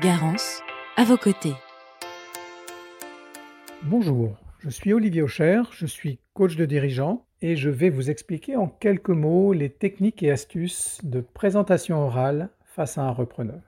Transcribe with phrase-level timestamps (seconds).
[0.00, 0.60] Garance,
[0.96, 1.54] à vos côtés.
[3.84, 8.56] Bonjour, je suis Olivier Aucher, je suis coach de dirigeant et je vais vous expliquer
[8.56, 13.62] en quelques mots les techniques et astuces de présentation orale face à un repreneur.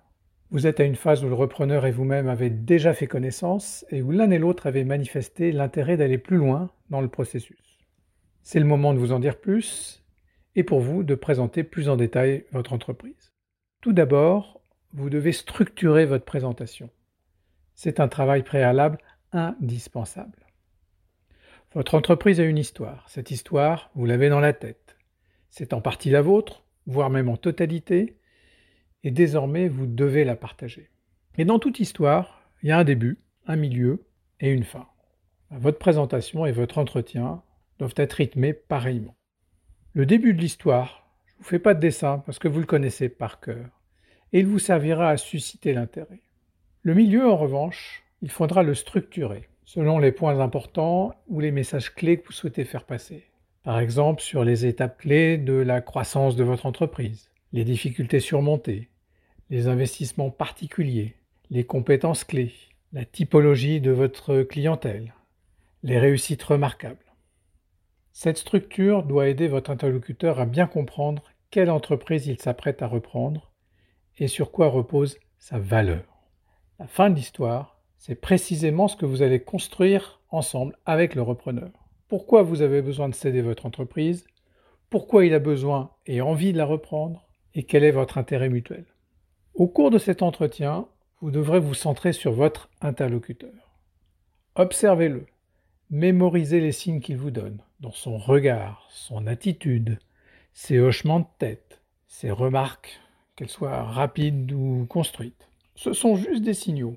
[0.50, 4.02] Vous êtes à une phase où le repreneur et vous-même avez déjà fait connaissance et
[4.02, 7.78] où l'un et l'autre avaient manifesté l'intérêt d'aller plus loin dans le processus.
[8.42, 10.02] C'est le moment de vous en dire plus
[10.56, 13.32] et pour vous de présenter plus en détail votre entreprise.
[13.80, 14.60] Tout d'abord,
[14.96, 16.88] vous devez structurer votre présentation.
[17.74, 18.98] C'est un travail préalable
[19.30, 20.46] indispensable.
[21.74, 23.06] Votre entreprise a une histoire.
[23.10, 24.96] Cette histoire, vous l'avez dans la tête.
[25.50, 28.16] C'est en partie la vôtre, voire même en totalité,
[29.04, 30.88] et désormais vous devez la partager.
[31.36, 34.06] Et dans toute histoire, il y a un début, un milieu
[34.40, 34.88] et une fin.
[35.50, 37.42] Votre présentation et votre entretien
[37.78, 39.16] doivent être rythmés pareillement.
[39.92, 42.66] Le début de l'histoire, je ne vous fais pas de dessin parce que vous le
[42.66, 43.75] connaissez par cœur
[44.32, 46.20] et il vous servira à susciter l'intérêt.
[46.82, 51.92] Le milieu, en revanche, il faudra le structurer selon les points importants ou les messages
[51.94, 53.24] clés que vous souhaitez faire passer.
[53.64, 58.88] Par exemple, sur les étapes clés de la croissance de votre entreprise, les difficultés surmontées,
[59.50, 61.16] les investissements particuliers,
[61.50, 62.54] les compétences clés,
[62.92, 65.14] la typologie de votre clientèle,
[65.82, 66.96] les réussites remarquables.
[68.12, 73.50] Cette structure doit aider votre interlocuteur à bien comprendre quelle entreprise il s'apprête à reprendre
[74.18, 76.04] et sur quoi repose sa valeur.
[76.78, 81.70] La fin de l'histoire, c'est précisément ce que vous allez construire ensemble avec le repreneur.
[82.08, 84.26] Pourquoi vous avez besoin de céder votre entreprise,
[84.90, 88.84] pourquoi il a besoin et envie de la reprendre, et quel est votre intérêt mutuel?
[89.54, 90.86] Au cours de cet entretien,
[91.20, 93.80] vous devrez vous centrer sur votre interlocuteur.
[94.54, 95.26] Observez-le,
[95.90, 99.98] mémorisez les signes qu'il vous donne, dans son regard, son attitude,
[100.52, 103.00] ses hochements de tête, ses remarques
[103.36, 105.48] qu'elles soient rapides ou construites.
[105.74, 106.96] Ce sont juste des signaux.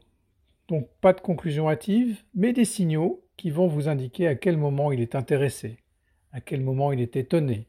[0.70, 4.92] Donc pas de conclusion hâtive, mais des signaux qui vont vous indiquer à quel moment
[4.92, 5.78] il est intéressé,
[6.32, 7.68] à quel moment il est étonné,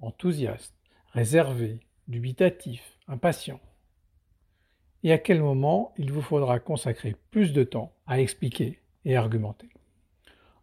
[0.00, 0.74] enthousiaste,
[1.12, 3.60] réservé, dubitatif, impatient.
[5.02, 9.68] Et à quel moment il vous faudra consacrer plus de temps à expliquer et argumenter.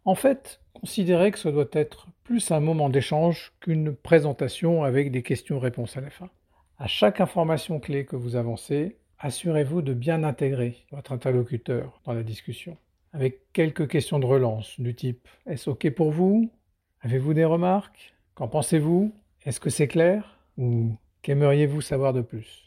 [0.04, 5.22] En fait, considérez que ce doit être plus un moment d'échange qu'une présentation avec des
[5.22, 6.30] questions-réponses à la fin.
[6.78, 12.22] À chaque information clé que vous avancez, assurez-vous de bien intégrer votre interlocuteur dans la
[12.22, 12.76] discussion,
[13.14, 16.50] avec quelques questions de relance du type Est-ce OK pour vous?
[17.00, 18.14] Avez-vous des remarques?
[18.34, 19.14] Qu'en pensez-vous?
[19.46, 20.38] Est-ce que c'est clair?
[20.58, 22.66] Ou qu'aimeriez-vous savoir de plus?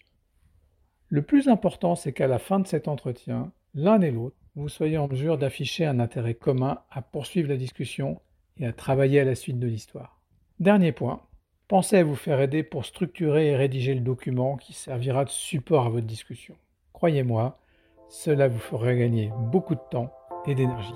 [1.10, 4.98] Le plus important, c'est qu'à la fin de cet entretien, l'un et l'autre, vous soyez
[4.98, 8.20] en mesure d'afficher un intérêt commun à poursuivre la discussion
[8.58, 10.20] et à travailler à la suite de l'histoire.
[10.60, 11.22] Dernier point,
[11.70, 15.86] Pensez à vous faire aider pour structurer et rédiger le document qui servira de support
[15.86, 16.56] à votre discussion.
[16.94, 17.60] Croyez-moi,
[18.10, 20.12] cela vous fera gagner beaucoup de temps
[20.48, 20.96] et d'énergie.